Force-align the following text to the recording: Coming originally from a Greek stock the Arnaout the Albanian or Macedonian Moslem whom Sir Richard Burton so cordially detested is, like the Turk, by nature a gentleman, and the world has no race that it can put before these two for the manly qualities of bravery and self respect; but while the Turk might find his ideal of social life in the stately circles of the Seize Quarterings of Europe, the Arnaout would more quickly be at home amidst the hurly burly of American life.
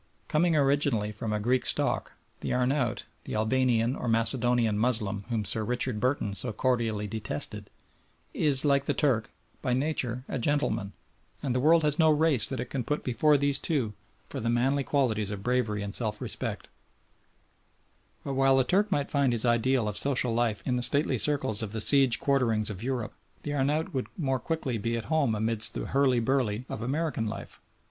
Coming 0.27 0.55
originally 0.55 1.11
from 1.11 1.31
a 1.31 1.39
Greek 1.39 1.63
stock 1.63 2.13
the 2.39 2.51
Arnaout 2.55 3.03
the 3.25 3.35
Albanian 3.35 3.95
or 3.95 4.07
Macedonian 4.07 4.75
Moslem 4.75 5.25
whom 5.29 5.45
Sir 5.45 5.63
Richard 5.63 5.99
Burton 5.99 6.33
so 6.33 6.51
cordially 6.51 7.05
detested 7.05 7.69
is, 8.33 8.65
like 8.65 8.85
the 8.85 8.95
Turk, 8.95 9.29
by 9.61 9.73
nature 9.73 10.25
a 10.27 10.39
gentleman, 10.39 10.93
and 11.43 11.53
the 11.53 11.59
world 11.59 11.83
has 11.83 11.99
no 11.99 12.09
race 12.09 12.49
that 12.49 12.59
it 12.59 12.71
can 12.71 12.83
put 12.83 13.03
before 13.03 13.37
these 13.37 13.59
two 13.59 13.93
for 14.27 14.39
the 14.39 14.49
manly 14.49 14.83
qualities 14.83 15.29
of 15.29 15.43
bravery 15.43 15.83
and 15.83 15.93
self 15.93 16.19
respect; 16.19 16.67
but 18.23 18.33
while 18.33 18.57
the 18.57 18.63
Turk 18.63 18.91
might 18.91 19.11
find 19.11 19.31
his 19.33 19.45
ideal 19.45 19.87
of 19.87 19.97
social 19.97 20.33
life 20.33 20.63
in 20.65 20.77
the 20.77 20.81
stately 20.81 21.19
circles 21.19 21.61
of 21.61 21.73
the 21.73 21.79
Seize 21.79 22.17
Quarterings 22.17 22.71
of 22.71 22.81
Europe, 22.81 23.13
the 23.43 23.51
Arnaout 23.53 23.93
would 23.93 24.07
more 24.17 24.39
quickly 24.39 24.79
be 24.79 24.97
at 24.97 25.05
home 25.13 25.35
amidst 25.35 25.75
the 25.75 25.85
hurly 25.85 26.19
burly 26.19 26.65
of 26.69 26.81
American 26.81 27.27
life. 27.27 27.61